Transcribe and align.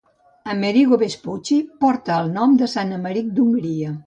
Amerigo 0.53 0.97
Vespucci 1.03 1.57
porta 1.85 2.17
el 2.23 2.35
nom 2.39 2.57
de 2.63 2.71
Sant 2.75 2.97
Emeric 3.01 3.33
d'Hongria. 3.39 3.99